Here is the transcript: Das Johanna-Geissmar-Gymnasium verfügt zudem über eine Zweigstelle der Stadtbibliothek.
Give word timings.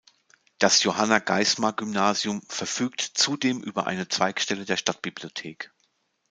Das 0.57 0.81
Johanna-Geissmar-Gymnasium 0.81 2.41
verfügt 2.49 3.01
zudem 3.01 3.61
über 3.61 3.85
eine 3.85 4.07
Zweigstelle 4.07 4.65
der 4.65 4.77
Stadtbibliothek. 4.77 5.71